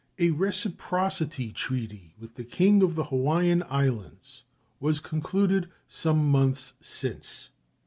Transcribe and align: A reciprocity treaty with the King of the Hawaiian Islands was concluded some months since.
A 0.17 0.31
reciprocity 0.31 1.51
treaty 1.51 2.15
with 2.17 2.33
the 2.33 2.43
King 2.43 2.81
of 2.81 2.95
the 2.95 3.03
Hawaiian 3.03 3.61
Islands 3.69 4.45
was 4.79 4.99
concluded 4.99 5.69
some 5.87 6.27
months 6.27 6.73
since. 6.79 7.51